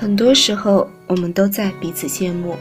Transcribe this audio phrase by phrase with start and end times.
[0.00, 2.56] 很多时候，我们都在彼此羡慕。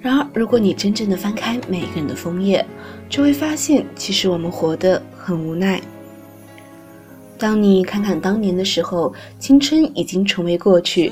[0.00, 2.64] 然而，如果你真正的翻开每个人的枫叶，
[3.08, 5.82] 就会发现，其实我们活得很无奈。
[7.36, 11.10] 当你看看当年的时候，青春已经成为过去；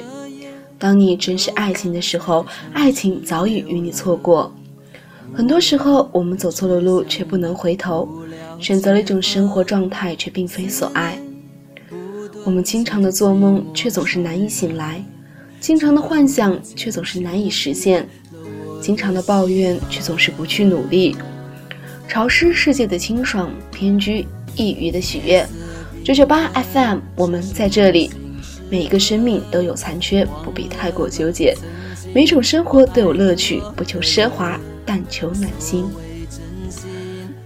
[0.79, 4.53] 当你珍视爱情的时候，爱情早已与你错过。
[5.35, 8.07] 很多时候，我们走错了路，却不能回头；
[8.61, 11.19] 选择了一种生活状态，却并非所爱。
[12.45, 15.03] 我们经常的做梦，却总是难以醒来；
[15.61, 18.03] 经常的幻想，却总是难以实现；
[18.81, 21.17] 经常的抱怨，却总是不去努力。
[22.09, 25.47] 潮湿世界的清爽，偏居一隅的喜悦。
[26.03, 28.11] 九九八 FM，我们在这里。
[28.71, 31.55] 每一个生命都有残缺，不必太过纠结；
[32.15, 35.85] 每种生活都有乐趣，不求奢华，但求暖心。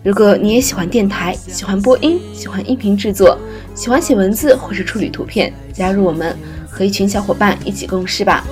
[0.04, 3.38] 如果你也喜欢电台，喜欢播音，喜欢音频制作。
[3.74, 6.36] 喜欢写文字或是处理图片，加入我们，
[6.68, 8.44] 和一群小伙伴一起共事吧。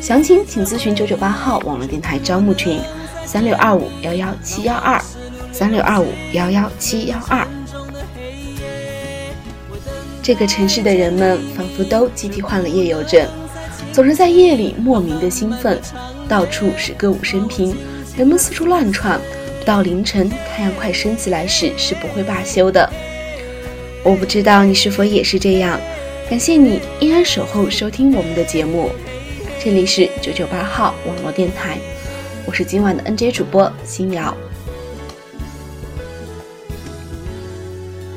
[0.00, 2.80] 详情请咨询九九八号网络电台招募群：
[3.26, 4.98] 三六二五幺幺七幺二，
[5.52, 7.46] 三六二五幺幺七幺二。
[10.22, 13.28] 这个城市的人们仿佛都集体患了夜游症，
[13.92, 15.78] 总是在夜里莫名的兴奋，
[16.26, 17.76] 到处是歌舞升平，
[18.16, 19.20] 人们四处乱窜，
[19.64, 22.88] 到凌晨，太阳快升起来时是不会罢休的。
[24.04, 25.80] 我不知道你是否也是这样，
[26.28, 28.90] 感谢你依然守候收听我们的节目。
[29.62, 31.78] 这里是九九八号网络电台，
[32.46, 34.36] 我是今晚的 NJ 主播新瑶。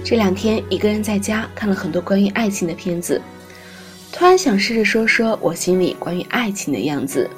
[0.04, 3.22] 这两天一个人在家看了很多关于爱情的片子，
[4.12, 7.30] 突然想试着说说我心里关于爱情的样子。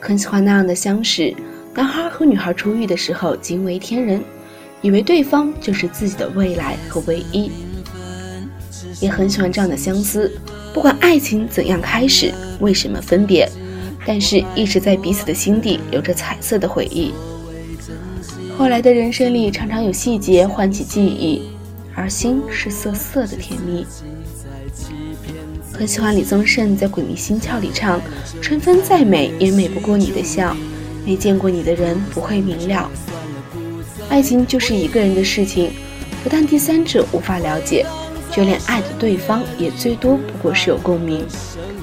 [0.00, 1.34] 很喜欢那样的相识，
[1.78, 4.20] 男孩和女孩初遇的时候惊为天人。
[4.80, 7.50] 以为对方就是自己的未来和唯一，
[9.00, 10.32] 也很喜欢这样的相思。
[10.74, 13.48] 不管爱情怎样开始，为什么分别，
[14.04, 17.12] 但是一直在彼此的心底留着彩色的回忆。
[18.56, 21.42] 后来的人生里，常常有细节唤起记忆，
[21.94, 23.86] 而心是涩涩的甜蜜。
[25.72, 28.00] 很喜欢李宗盛在《鬼迷心窍》里唱
[28.42, 30.56] ：“春风再美，也美不过你的笑。
[31.04, 32.90] 没见过你的人，不会明了。”
[34.08, 35.72] 爱情就是一个人的事情，
[36.22, 37.84] 不但第三者无法了解，
[38.30, 41.26] 就连爱的对方也最多不过是有共鸣。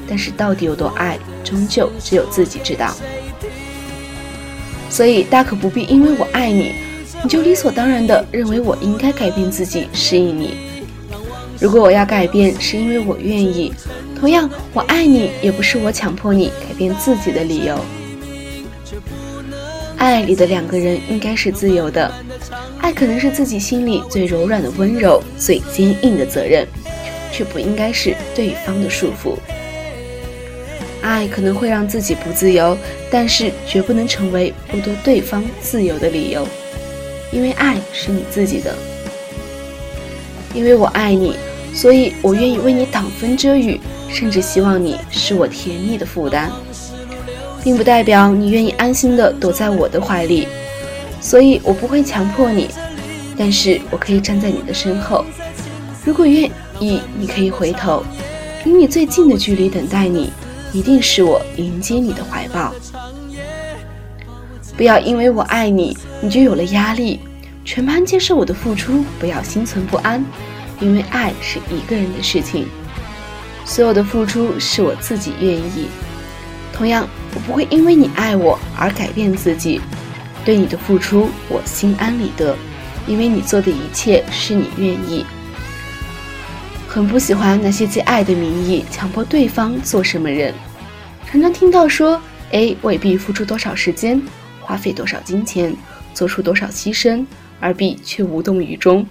[0.08, 2.96] 但是到底有多爱，终究只有自己知道。
[4.90, 6.74] 所以大可不必因为我爱你，
[7.24, 10.56] 你就理所当然的认为我应该改变自己适应你。
[11.60, 13.74] 如果我要改变，是因为我愿意，
[14.20, 17.80] 同样我爱你也不是我强迫你改变自己的理由。
[20.06, 22.14] 爱里的两个人应该是自由的，
[22.80, 26.64] 爱可能是自己心里最柔软的温柔，最坚硬的责任，
[27.32, 29.36] 却不应该是对方的束缚。
[31.02, 32.78] 爱可能会让自己不自由，
[33.10, 36.48] 但是绝不能成为剥夺对方自由的理由，
[37.32, 38.76] 因为爱是你自己的。
[40.54, 41.36] 因为我爱你，
[41.74, 46.52] 所以我愿意为你挡风遮雨，甚至希望你是我甜蜜的负担。
[47.66, 50.48] 并不代表你愿意安心的躲在我的怀里，
[51.20, 52.70] 所以我不会强迫你，
[53.36, 55.26] 但是我可以站在你的身后。
[56.06, 56.48] 如果愿
[56.80, 58.04] 意，你可以回头，
[58.66, 60.32] 离你最近的距离等待你，
[60.72, 62.72] 一定是我迎接你的怀抱。
[64.78, 67.20] 不要因为我爱你，你就有了压力，
[67.64, 70.24] 全盘接受我的付出，不要心存不安，
[70.80, 72.68] 因为爱是一个人的事情，
[73.66, 75.88] 所有的付出是我自己愿意。
[76.72, 79.82] 同样，我不会因为你爱我而改变自己，
[80.46, 82.56] 对你的付出我心安理得，
[83.06, 85.26] 因为你做的一切是你愿意。
[86.88, 90.54] 很不喜欢那些借爱的名义强迫对方做什么人，
[91.28, 94.22] 常常听到说 A 未必付出多少时间，
[94.62, 95.76] 花费多少金钱，
[96.14, 97.26] 做出多少牺牲，
[97.60, 99.06] 而 B 却无动于衷，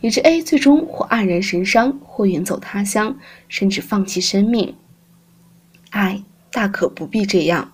[0.00, 3.16] 以致 A 最终或黯然神伤，或远走他乡，
[3.48, 4.72] 甚至放弃生命。
[5.90, 6.22] 爱。
[6.54, 7.72] 大可不必这样。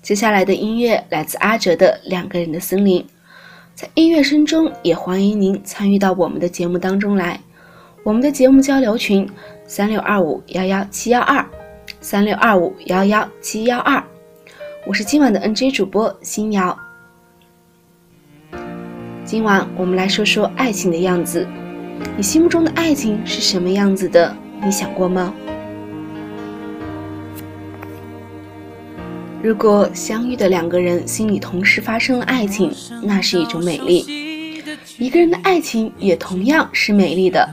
[0.00, 3.02] 接下来的音乐来自阿哲的《两个人的森林》，
[3.74, 7.40] 在音乐声中，也欢迎您参与到我们的节目当中来。
[8.04, 9.28] 我们的节目交流群：
[9.66, 11.44] 三六二五幺幺七幺二，
[12.00, 14.00] 三六二五幺幺七幺二。
[14.86, 16.78] 我是今晚的 NJ 主播新瑶。
[19.24, 21.44] 今晚我们来说说爱情的样子。
[22.16, 24.34] 你心目中的爱情是什么样子的？
[24.64, 25.32] 你想过吗？
[29.40, 32.72] 如果相遇的两个人心里同时发生了爱情，
[33.02, 34.04] 那是一种美丽。
[34.98, 37.48] 一个人的爱情也同样是美丽的。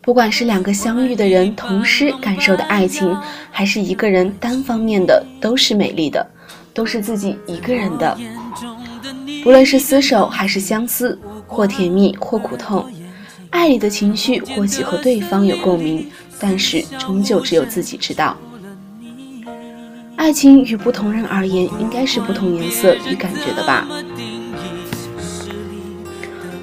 [0.00, 3.16] 不管是两个相遇的人同时感受的爱情，
[3.50, 6.26] 还是一个人单方面的，都是美丽的，
[6.74, 8.18] 都是自己一个人的。
[9.44, 12.84] 不论是厮守还是相思，或甜蜜或苦痛，
[13.54, 16.04] 爱里的情绪或许和对方有共鸣，
[16.40, 18.36] 但是终究只有自己知道。
[20.16, 23.86] 爱情与不同人而言，应该是不同颜色与感觉的吧。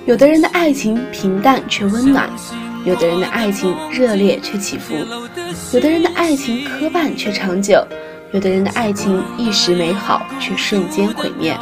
[0.06, 2.30] 有的人的爱情平淡却温暖。
[2.84, 4.94] 有的人的爱情热烈却起伏，
[5.72, 7.82] 有的人的爱情磕绊却长久，
[8.34, 11.56] 有的人的爱情一时美好却瞬间毁灭。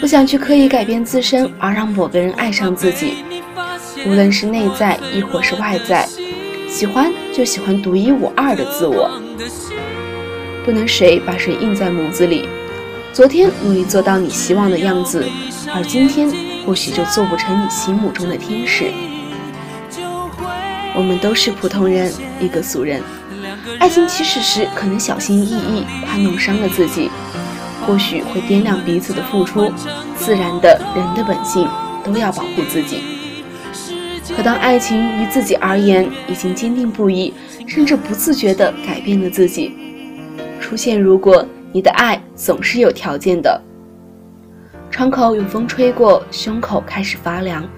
[0.00, 3.16] 不想去刻意改变自身，而让某个人爱上自己，
[4.06, 6.08] 无论是内在亦或是外在，
[6.68, 9.10] 喜欢就喜欢独一无二的自我，
[10.64, 12.48] 不能谁把谁印在模子里。
[13.12, 15.26] 昨天努力做到你希望的样子，
[15.74, 16.30] 而今天
[16.64, 18.92] 或许就做不成你心目中的天使。
[20.94, 23.02] 我们都是普通人，一个俗人。
[23.78, 27.10] 爱情起始时可能小心翼翼，怕弄伤了自己，
[27.86, 29.72] 或许会掂量彼此的付出。
[30.16, 31.68] 自然的，人的本性
[32.04, 33.17] 都要保护自己。
[34.38, 37.34] 可当爱情于自己而言已经坚定不移，
[37.66, 39.72] 甚至不自觉地改变了自己，
[40.60, 43.60] 出现如果你的爱总是有条件的，
[44.92, 47.68] 窗口有风吹过，胸口开始发凉。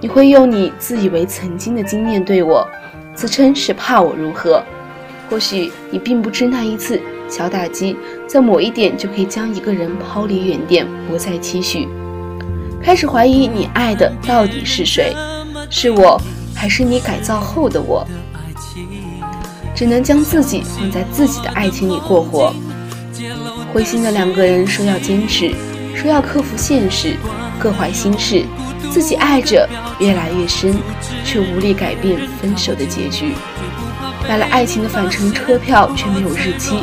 [0.00, 2.66] 你会用你自以为曾经的经验对我，
[3.14, 4.62] 自称是怕我如何？
[5.28, 6.98] 或许你并不知那一次
[7.28, 7.94] 小打击，
[8.26, 11.86] 在某一点就可以将一个人抛离原点，不再期许。
[12.82, 15.14] 开始怀疑你爱的到底是谁？
[15.72, 16.20] 是我，
[16.52, 18.04] 还是你改造后的我？
[19.72, 22.52] 只能将自己放在自己的爱情里过活。
[23.72, 25.54] 灰心的两个人说要坚持，
[25.94, 27.16] 说要克服现实，
[27.58, 28.44] 各怀心事。
[28.90, 29.68] 自己爱着
[30.00, 30.74] 越来越深，
[31.24, 33.32] 却无力改变分手的结局。
[34.28, 36.82] 买了爱情的返程车票，却没有日期。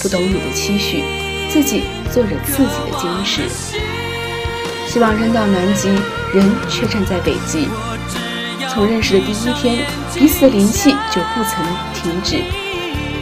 [0.00, 1.04] 不懂你的期许，
[1.50, 3.42] 自己做着自己的坚持。
[4.88, 5.88] 希望扔到南极，
[6.34, 7.68] 人却站在北极。
[8.72, 9.84] 从认识的第一天，
[10.14, 12.42] 彼此的联系就不曾停止。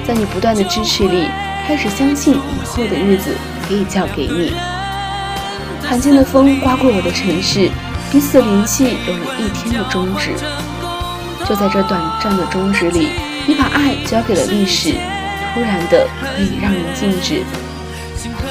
[0.07, 1.29] 在你不断的支持里，
[1.67, 3.35] 开始相信以后的日子
[3.67, 4.53] 可以交给你。
[5.83, 7.69] 罕见的风刮过我的城市。
[8.13, 10.31] 彼此的联系有了一天的终止，
[11.49, 13.09] 就在这短暂的终止里，
[13.47, 14.95] 你把爱交给了历史，
[15.55, 17.45] 突然的可以让人静止。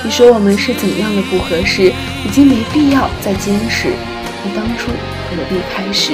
[0.01, 1.93] 你说我们是怎样的不合适，
[2.25, 3.89] 已经没必要再坚持。
[4.45, 4.91] 你当初
[5.29, 6.13] 何必开始？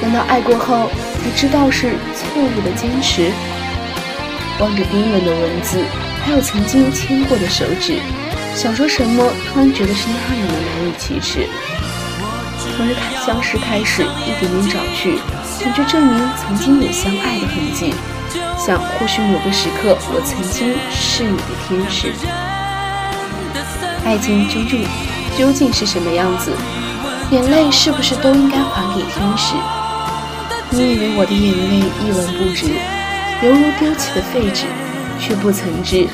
[0.00, 0.88] 难道爱过后
[1.22, 3.30] 才知道是错误的坚持？
[4.60, 5.84] 望着冰冷的文字，
[6.24, 7.98] 还有曾经牵过的手指，
[8.54, 11.48] 想说什么，突然觉得是那样的难以启齿。
[12.76, 17.94] 从日开相识开始，一点点找去，想去证明曾经有相爱的痕迹。
[18.56, 22.12] 想或许某个时刻，我曾经是你的天使。
[24.04, 24.86] 爱情究竟
[25.36, 26.52] 究竟是什么样子？
[27.30, 29.54] 眼泪是不是都应该还给天使？
[30.70, 32.66] 你以为我的眼泪一文不值，
[33.42, 34.66] 犹如丢弃的废纸，
[35.18, 36.06] 却不曾知，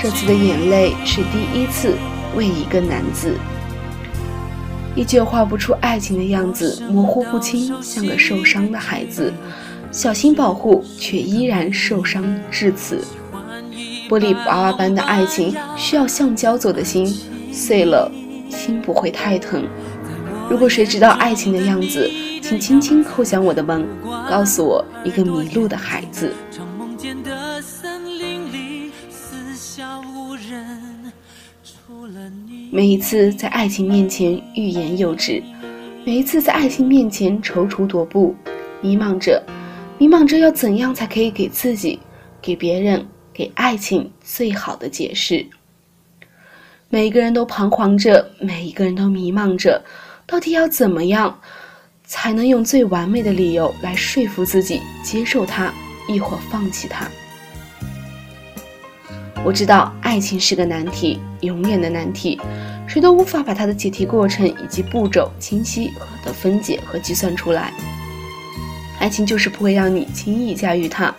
[0.00, 1.94] 这次的眼泪是第一次
[2.34, 3.36] 为一个男子。
[4.96, 9.30] 依旧画不出爱情的样子，模糊不清，像个受伤的孩子，
[9.90, 13.04] 小心保护，却依然受伤至此。
[14.08, 17.06] 玻璃娃娃般的爱情，需要橡胶做的心，
[17.52, 18.10] 碎了，
[18.48, 19.64] 心不会太疼。
[20.50, 22.10] 如果谁知道爱情的样子，
[22.52, 23.86] 请轻轻叩响我的门，
[24.28, 26.30] 告诉我一个迷路的孩子。
[32.70, 35.42] 每一次在爱情面前欲言又止，
[36.04, 38.34] 每一次在爱情面前踌躇踱步，
[38.82, 39.42] 迷茫着，
[39.96, 41.98] 迷茫着要怎样才可以给自己、
[42.42, 45.46] 给别人、给爱情最好的解释。
[46.90, 49.82] 每一个人都彷徨着，每一个人都迷茫着，
[50.26, 51.40] 到底要怎么样
[52.12, 55.72] 才能用最完美的理由来说服自己接受他，
[56.06, 57.08] 亦或放弃他？
[59.42, 62.38] 我知道爱情是个难题，永远的难题，
[62.86, 65.90] 谁都无法把它的解题过程以及步骤清晰
[66.22, 67.72] 的分解和计算出来。
[69.00, 71.12] 爱情就是不会让你轻易驾驭它，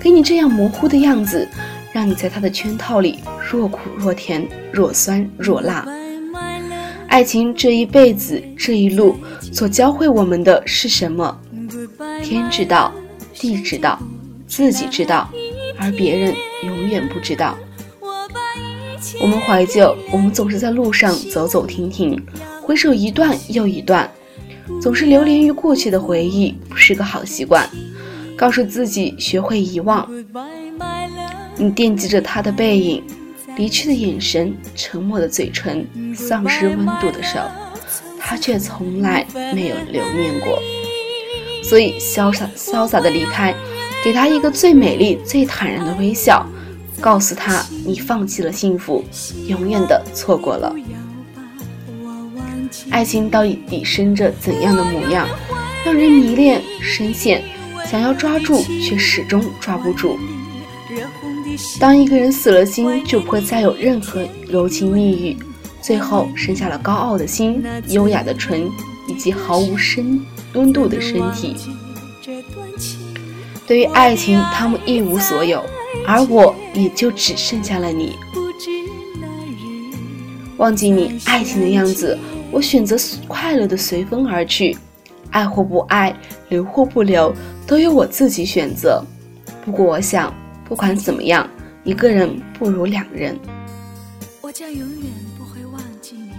[0.00, 1.46] 给你这样模糊的样子，
[1.92, 3.18] 让你在它的圈套里
[3.50, 5.86] 若苦若甜，若酸若辣。
[7.08, 9.16] 爱情这一辈子这一路
[9.52, 11.36] 所教会我们的是什么？
[12.22, 12.92] 天知道，
[13.34, 13.98] 地知道，
[14.46, 15.28] 自己知道，
[15.78, 16.34] 而别人
[16.64, 17.56] 永远不知道。
[19.20, 22.20] 我们怀旧，我们总是在路上走走停停，
[22.62, 24.10] 回首一段又一段，
[24.80, 27.68] 总是流连于过去的回忆，不是个好习惯。
[28.36, 30.08] 告诉自己学会遗忘。
[31.56, 33.02] 你惦记着他的背影，
[33.58, 37.40] 离去的眼神，沉默的嘴唇，丧失温度的手，
[38.20, 40.58] 他却从来没有留念过。
[41.64, 43.52] 所以潇洒潇洒的离开，
[44.02, 46.46] 给他一个最美丽、最坦然的微笑，
[47.00, 49.04] 告诉他你放弃了幸福，
[49.48, 50.74] 永远的错过了。
[52.90, 55.28] 爱情到底生着怎样的模样，
[55.84, 57.42] 让人迷恋深陷？
[57.90, 60.16] 想要抓住，却始终抓不住。
[61.80, 65.36] 当一个人死了心，就不会再有任何柔情蜜语，
[65.80, 68.68] 最后剩下了高傲的心、优雅的唇，
[69.08, 70.20] 以及毫无深
[70.54, 71.56] 温度的身体。
[73.66, 75.62] 对于爱情，他们一无所有，
[76.06, 78.16] 而我也就只剩下了你。
[80.56, 82.18] 忘记你爱情的样子，
[82.50, 82.96] 我选择
[83.26, 84.76] 快乐的随风而去。
[85.30, 86.16] 爱或不爱，
[86.48, 87.34] 留或不留，
[87.66, 89.04] 都由我自己选择。
[89.64, 90.32] 不过，我想，
[90.68, 91.48] 不管怎么样，
[91.82, 93.38] 一个人不如两人。
[94.42, 96.30] 我将永远不会忘记你，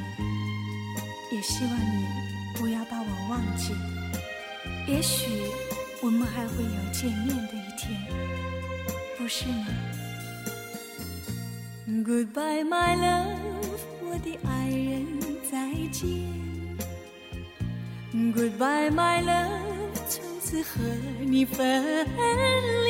[1.35, 2.05] 也希望你
[2.55, 3.73] 不要把我忘记。
[4.87, 5.25] 也许
[6.01, 7.99] 我们还会有见面的一天，
[9.17, 9.67] 不是吗
[11.87, 15.07] ？Goodbye, my love，我的爱人，
[15.51, 16.07] 再见。
[18.13, 20.79] Goodbye, my love，从此和
[21.19, 22.05] 你分
[22.85, 22.89] 离。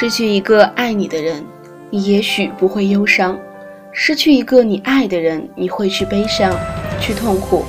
[0.00, 1.44] 失去一个爱你的人，
[1.90, 3.36] 你也许不会忧伤；
[3.90, 6.56] 失去一个你爱的人，你会去悲伤，
[7.00, 7.64] 去痛苦。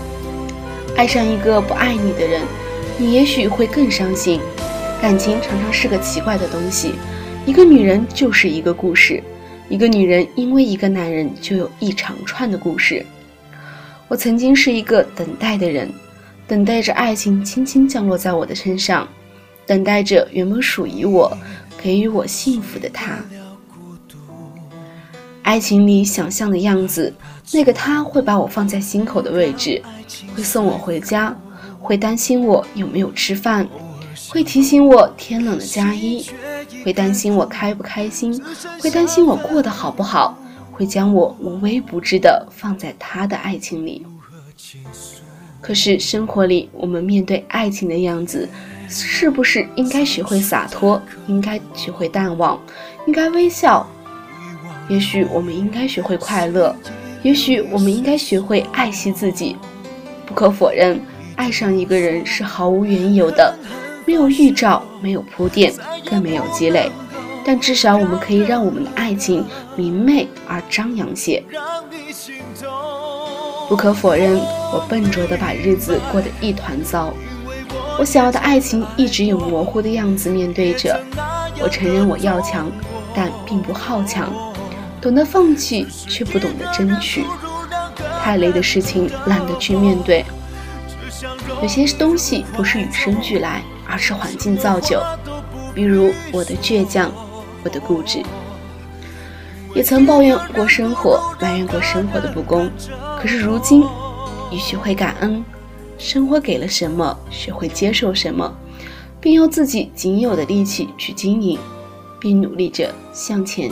[0.96, 2.44] 爱上一个不爱你的人，
[3.00, 4.40] 你也许会更伤心。
[5.02, 6.94] 感情常常是个奇怪的东西，
[7.48, 9.24] 一个女人就是一个故事，
[9.68, 13.04] 一个女人因为一个男人就有一长串的故事。
[14.08, 15.92] 我曾经是一个等待的人，
[16.46, 19.08] 等待着爱情轻轻降落在我的身上，
[19.66, 21.36] 等待着原本属于我。
[21.82, 23.20] 给予我幸福的他，
[25.44, 27.14] 爱情里想象的样子，
[27.54, 29.82] 那个他会把我放在心口的位置，
[30.36, 31.36] 会送我回家，
[31.80, 33.68] 会担心我有没有吃饭，
[34.30, 36.26] 会提醒我天冷了加衣，
[36.84, 38.40] 会担心我开不开心，
[38.82, 40.38] 会担心我过得好不好，
[40.72, 44.06] 会将我无微不至的放在他的爱情里。
[45.62, 48.48] 可是生活里，我们面对爱情的样子。
[48.90, 51.02] 是不是应该学会洒脱？
[51.28, 52.60] 应该学会淡忘？
[53.06, 53.88] 应该微笑？
[54.90, 56.76] 也许我们应该学会快乐？
[57.22, 59.56] 也许我们应该学会爱惜自己？
[60.26, 61.00] 不可否认，
[61.36, 63.56] 爱上一个人是毫无缘由的，
[64.06, 65.72] 没有预兆，没有铺垫，
[66.10, 66.92] 更没有积累。
[67.46, 71.44] 但至少我们可以让我们的爱情明媚而张扬些。
[73.68, 74.38] 不可否认，
[74.74, 77.14] 我笨拙地把日子过得一团糟。
[78.00, 80.98] 我想要的爱情一直有模糊的样子面对着，
[81.62, 82.72] 我承认我要强，
[83.14, 84.32] 但并不好强，
[85.02, 87.26] 懂得放弃却不懂得争取，
[88.24, 90.24] 太累的事情懒得去面对。
[91.62, 95.04] 有些东西不是与生俱来，而是环境造就，
[95.76, 97.12] 比如我的倔强，
[97.66, 98.24] 我的固执。
[99.76, 102.72] 也曾抱怨过生活，埋怨过生活的不公，
[103.22, 103.84] 可是如今
[104.50, 105.44] 已学会感恩。
[106.00, 108.52] 生活给了什么，学会接受什么，
[109.20, 111.60] 并用自己仅有的力气去经营，
[112.20, 113.70] 并努力着向前，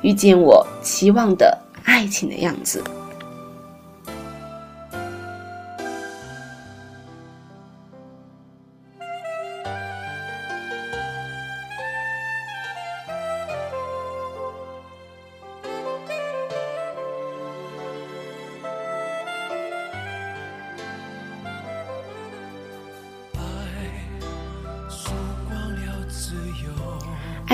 [0.00, 2.82] 遇见我期望的爱情的样子。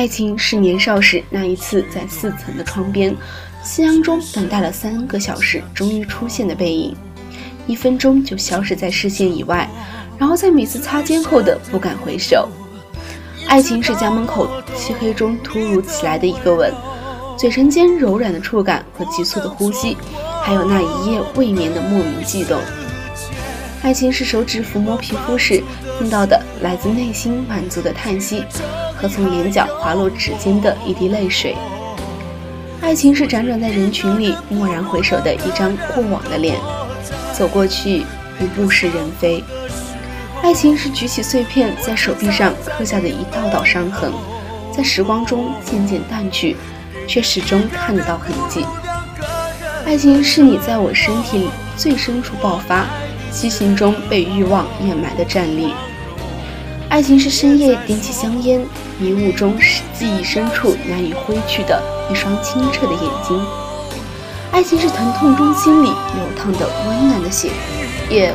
[0.03, 3.15] 爱情是年少时那一次在四层的窗边，
[3.63, 6.97] 夕阳中等待了三个小时，终于出现的背影，
[7.69, 9.71] 一分钟就消失在视线以外，
[10.19, 12.49] 然后在每次擦肩后的不敢回首。
[13.47, 16.75] 爱情是家门口漆黑中突如其来的一个吻，
[17.39, 19.97] 嘴唇间柔软的触感和急促的呼吸，
[20.43, 22.61] 还有那一夜未眠的莫名悸动。
[23.83, 25.63] 爱情是手指抚摸皮肤时
[25.97, 28.43] 听到的来自内心满足的叹息，
[29.03, 31.57] 和从眼角滑落指尖的一滴泪水。
[32.81, 36.57] 爱情是辗转在人群里蓦然回首的一张过往的脸，
[37.33, 38.05] 走过去已
[38.59, 39.43] 物是人非。
[40.43, 44.13] 爱情是举起碎片，在手臂上刻下的一道道伤痕，
[44.73, 46.57] 在时光中渐渐淡去，
[47.09, 48.65] 却始终看得到痕迹。
[49.85, 52.87] 爱情是你在我身体里最深处爆发，
[53.31, 55.73] 激情中被欲望掩埋的战栗。
[56.93, 58.63] 爱情是深夜点起香烟，
[58.99, 59.57] 迷雾中
[59.95, 63.43] 记忆深处难以挥去的一双清澈的眼睛。
[64.51, 67.49] 爱情是疼痛中心里流淌的温暖的血
[68.11, 68.35] 液，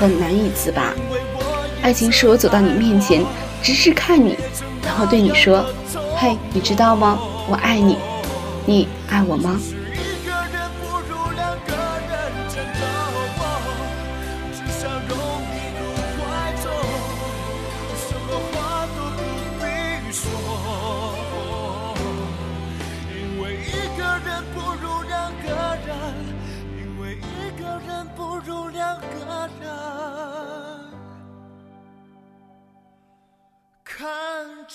[0.00, 0.92] 很难以自拔。
[1.80, 3.24] 爱情是我走到你面前，
[3.62, 4.36] 直视看你，
[4.84, 5.64] 然后对你说
[6.18, 7.16] ：“嘿，你知道吗？
[7.48, 7.98] 我爱你，
[8.66, 9.60] 你爱我吗？”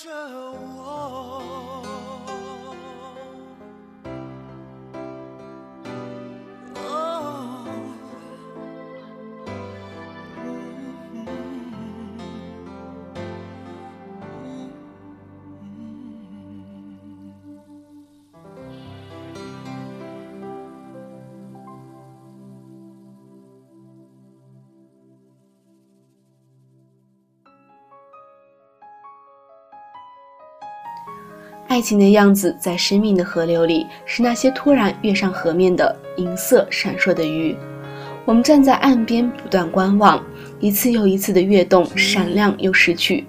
[0.07, 0.13] 着
[0.77, 1.76] 我。
[31.77, 37.55] 爱情的样子，在生命的河流里，是那些突然跃上河面的银色闪烁的鱼。
[38.25, 40.19] 我们站在岸边，不断观望，
[40.59, 43.27] 一次又一次的跃动，闪亮又逝去。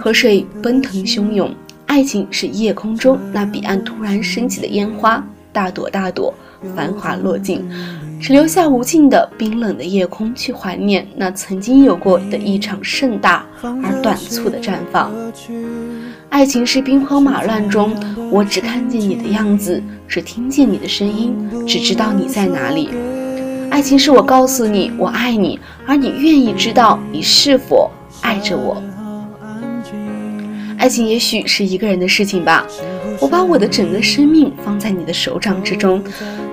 [0.00, 1.54] 河水奔腾汹涌，
[1.86, 6.34] 爱情是夜空中那彼岸突然升起的烟花，大朵大朵，
[6.74, 7.64] 繁华落尽，
[8.20, 15.12] 只留下无尽的冰冷的夜空，去怀念那曾经有过的一场盛大而短促的绽放。
[16.36, 17.96] 爱情是兵荒马乱中，
[18.30, 21.34] 我只看见你的样子，只听见你的声音，
[21.66, 22.90] 只知道你在哪里。
[23.70, 28.82] 爱情是我告诉你我爱你，而你愿意知道你是否爱着我。
[30.76, 32.66] 爱情也许是一个人的事情吧，
[33.18, 36.04] 我把我的整个生命放在你的手掌之中，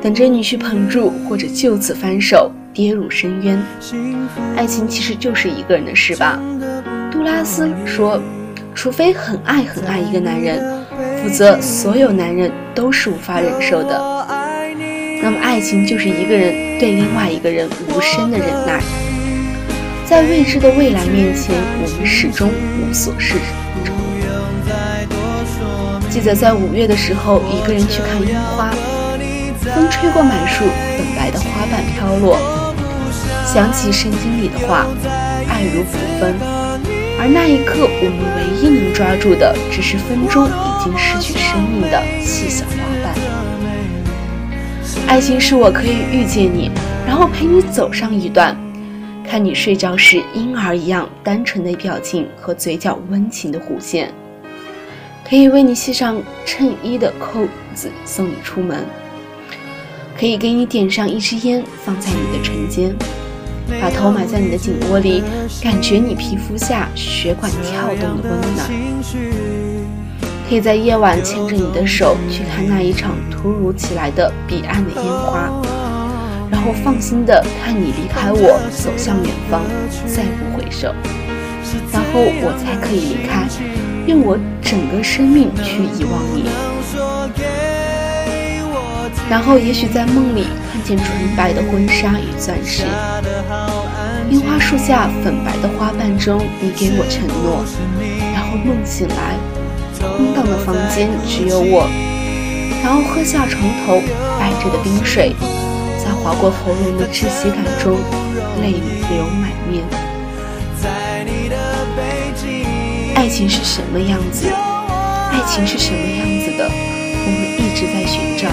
[0.01, 3.61] 等着你去捧住，或者就此翻手跌入深渊。
[4.55, 6.39] 爱情其实就是一个人的事吧。
[7.11, 8.17] 杜拉斯说。
[8.75, 10.62] 除非很爱很爱一个男人，
[11.21, 13.97] 否则所有男人都是无法忍受的。
[15.21, 18.81] 那么，爱情就是一个人对另外一个人无声的忍耐。
[20.05, 23.95] 在未知的未来面前，我们始终无所适从。
[26.09, 28.69] 记得在五月的时候，一个人去看樱花，
[29.62, 30.65] 风吹过满树
[30.97, 32.38] 粉白的花瓣飘落，
[33.45, 34.86] 想起圣经里的话
[35.49, 36.33] ：“爱如蒲风。”
[37.23, 43.15] 而那一刻，我们唯一能抓住的，只是风中已经失去生命的细小花瓣。
[45.07, 46.69] 爱情是我可以遇见你，
[47.07, 48.57] 然后陪你走上一段，
[49.25, 54.12] 看你睡觉时婴儿一样单纯的表情和嘴角温情的弧线，
[55.25, 58.86] 可以为你系上衬衣的扣子送你出门，
[60.19, 62.93] 可以给你点上一支烟放在你的唇间。
[63.82, 65.23] 把头埋在你的颈窝里，
[65.62, 68.69] 感觉你皮肤下血管跳动的温暖。
[70.47, 75.49] 可以在夜晚牵着你的手去看那一场突如其来的彼岸的烟花，
[76.52, 79.62] 然后放心的看你离开我，走向远方，
[80.06, 80.93] 再不回首。
[81.91, 83.47] 然后我才可以离开，
[84.06, 86.72] 用我整个生命去遗忘你。
[89.33, 92.83] 然后也许在梦里看见纯白的婚纱与钻石。
[94.29, 97.65] 樱花树下粉白的花瓣中，你给我承诺。
[98.31, 99.33] 然后梦醒来，
[100.15, 101.89] 空荡的房间只有我。
[102.83, 104.03] 然后喝下床头
[104.39, 105.33] 摆着的冰水，
[105.97, 107.97] 在划过喉咙的窒息感中，
[108.61, 108.73] 泪
[109.09, 109.83] 流满面。
[113.15, 114.45] 爱情是什么样子？
[115.31, 118.47] 爱情是什么样子的，我们一直在寻找，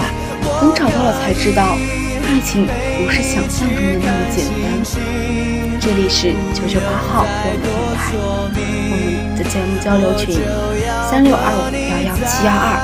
[0.59, 1.63] 等找到了才知道，
[2.27, 4.61] 爱情不是想象中的那么简单。
[5.79, 10.39] 这里是九九八号我们电台，我们的节目交流群
[11.09, 12.77] 三六二五幺幺七幺二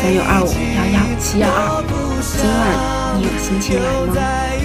[0.00, 1.82] 三六二五幺幺七幺二，
[2.36, 2.62] 今晚
[3.18, 4.57] 你有心情来吗？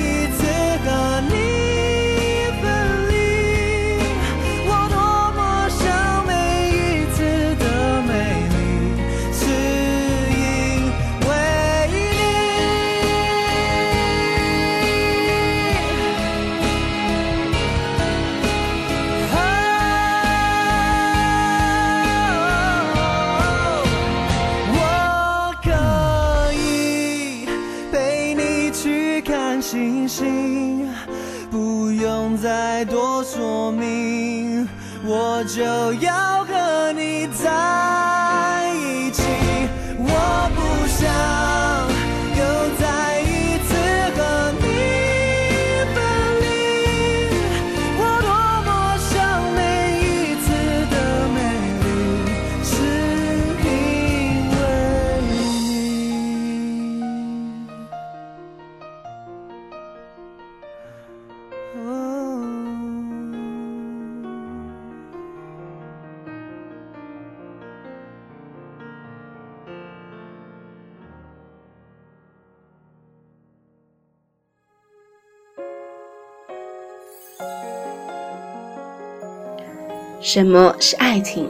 [80.24, 81.50] 什么是爱情？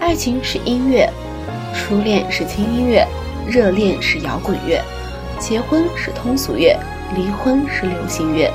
[0.00, 1.08] 爱情是音乐，
[1.72, 3.06] 初恋是轻音乐，
[3.48, 4.82] 热恋是摇滚乐，
[5.38, 6.76] 结婚是通俗乐，
[7.14, 8.52] 离婚是流行乐。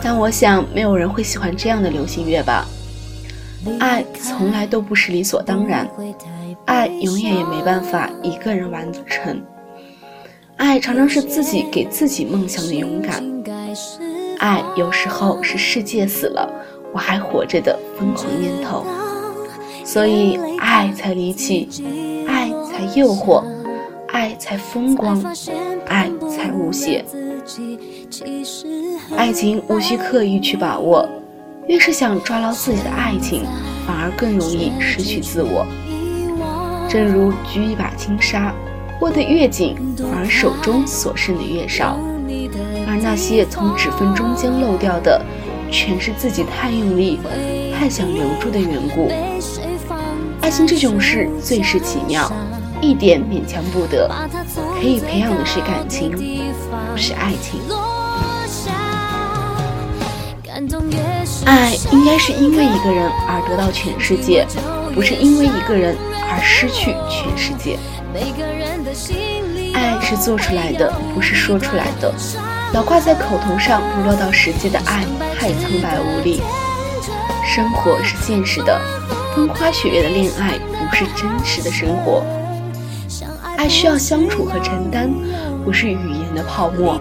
[0.00, 2.64] 但我想，没有人会喜欢这样的流行乐吧？
[3.80, 5.90] 爱从来都不是理所当然，
[6.64, 9.42] 爱永远也没办法一个人完成，
[10.58, 13.20] 爱常常是自己给自己梦想的勇敢，
[14.38, 16.48] 爱有时候是世界死了。
[16.92, 18.84] 我还活着的疯狂念头，
[19.84, 21.68] 所以爱才离奇，
[22.26, 23.42] 爱才诱惑，
[24.08, 25.22] 爱才风光，
[25.86, 27.04] 爱才无邪。
[29.16, 31.06] 爱情无需刻意去把握，
[31.68, 33.44] 越是想抓牢自己的爱情，
[33.86, 35.66] 反而更容易失去自我。
[36.88, 38.54] 正如举一把轻纱，
[39.00, 41.98] 握得越紧，反而手中所剩的越少，
[42.86, 45.20] 而那些从指缝中间漏掉的。
[45.70, 47.18] 全是自己太用力、
[47.78, 49.10] 太想留住的缘故。
[50.40, 52.30] 爱情这种事最是奇妙，
[52.80, 54.08] 一点勉强不得。
[54.80, 57.60] 可以培养的是感情，不是爱情。
[61.44, 64.46] 爱应该是因为一个人而得到全世界，
[64.94, 65.96] 不是因为一个人
[66.30, 67.78] 而失去全世界。
[69.74, 72.14] 爱是做出来的，不是说出来的。
[72.76, 75.02] 老挂在口头上，不落到实际的爱，
[75.34, 76.42] 太苍白无力。
[77.42, 78.78] 生活是现实的，
[79.34, 82.22] 风花雪月的恋爱不是真实的生活。
[83.56, 85.10] 爱需要相处和承担，
[85.64, 87.00] 不是语言的泡沫。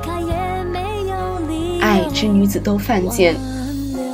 [1.81, 3.35] 爱之女子都犯贱，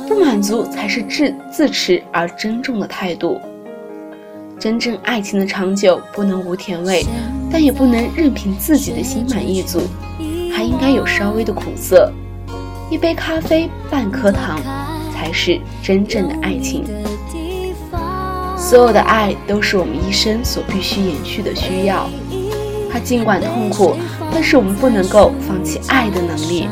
[0.08, 3.40] 不满足才是自自持而珍重的态度。
[4.58, 7.06] 真正爱情的长久，不能无甜味，
[7.52, 9.80] 但也不能任凭自己的心满意足。
[10.54, 12.12] 还应该有稍微的苦涩，
[12.90, 14.60] 一杯咖啡，半颗糖，
[15.12, 16.84] 才是真正的爱情。
[18.56, 22.08] 所有的爱都是我们一生所必须延续的需要。
[22.92, 23.96] 它尽管痛苦，
[24.32, 26.68] 但是我们不能够放弃爱的能力，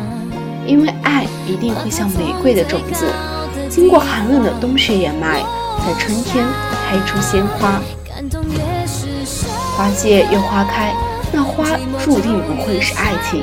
[0.66, 3.06] 因为爱一定会像玫瑰的种子，
[3.68, 5.40] 经过寒冷的冬雪掩埋，
[5.84, 6.44] 在春天
[6.86, 7.80] 开出鲜花。
[9.76, 10.94] 花谢又花开，
[11.32, 11.64] 那花
[12.04, 13.42] 注定不会是爱情。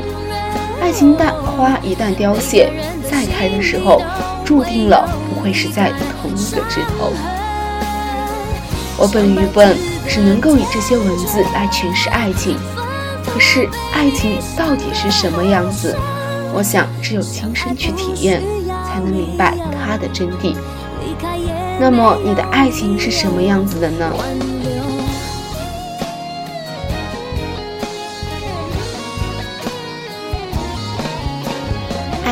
[0.87, 2.71] 爱情淡花一旦凋谢，
[3.11, 4.01] 再开的时候，
[4.45, 7.11] 注定了不会是在同一个枝头。
[8.97, 9.75] 我本愚笨，
[10.07, 12.55] 只能够以这些文字来诠释爱情。
[13.25, 15.93] 可是爱情到底是什么样子？
[16.53, 18.41] 我想只有亲身去体验，
[18.87, 20.55] 才能明白它的真谛。
[21.81, 24.09] 那么你的爱情是什么样子的呢？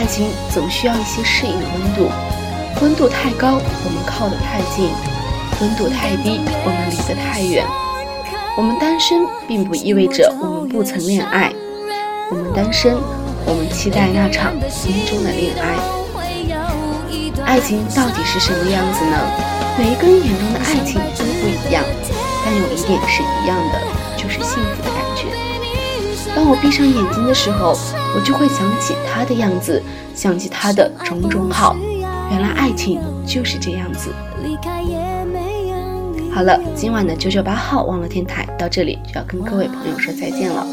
[0.06, 2.12] 爱情总需要一些适应的温度，
[2.80, 4.94] 温度太高，我们靠得太近；
[5.60, 7.66] 温度太低，我们离得太远。
[8.56, 11.52] 我们单身，并不意味着我们不曾恋爱。
[12.30, 12.96] 我们单身，
[13.48, 15.74] 我们期待那场心中的恋爱。
[17.44, 19.18] 爱情到底是什么样子呢？
[19.76, 21.84] 每一个人眼中的爱情都不一样。
[22.46, 23.82] 但有一点是一样的，
[24.16, 25.34] 就是幸福的感觉。
[26.36, 27.76] 当我闭上眼睛的时候，
[28.16, 29.84] 我就会想起他的样子，
[30.16, 31.76] 想起他的种种好。
[32.32, 34.10] 原来爱情就是这样子。
[36.34, 40.66] 好了，今晚的九九八号网络电台到这里就要跟各位朋友说再见了。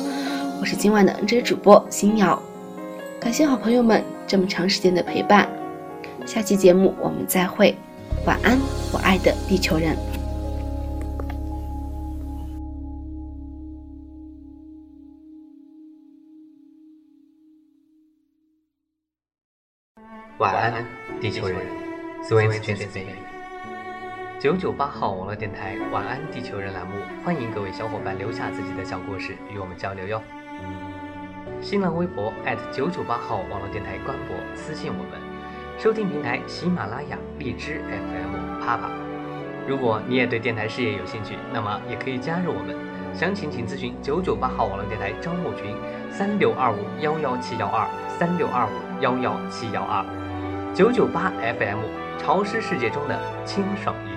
[0.61, 2.41] 我是今晚的 NJ 主播新瑶，
[3.21, 5.49] 感谢好朋友们这么长时间的陪伴。
[6.25, 7.77] 下期节目我们再会，
[8.25, 8.57] 晚安，
[8.93, 9.97] 我爱的地球人。
[20.43, 20.85] 晚安，
[21.21, 21.57] 地球人。
[22.25, 23.15] Sweet dreams, baby。
[24.41, 30.21] 九九八号网络电台“晚安地球人”栏目，欢迎各位小伙伴留下自己的小故事与我们交流哟。
[31.61, 32.33] 新浪微博
[32.73, 35.21] 九九八号网络电台官博私信我们，
[35.79, 38.91] 收听平台喜马拉雅、荔枝 FM、啪啪。
[39.69, 42.75] 如果你也对电台事业有兴趣，那么也可以加入我们，
[43.15, 45.77] 详情请咨询九九八号网络电台招募群：
[46.11, 47.87] 三六二五幺幺七幺二
[48.19, 50.05] 三六二五幺幺七幺二
[50.75, 52.03] 九九八 FM。
[52.23, 54.12] 潮湿世界中的清爽。